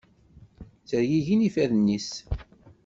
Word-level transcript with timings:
Ttergigin 0.81 1.43
yifadden-is. 1.45 2.09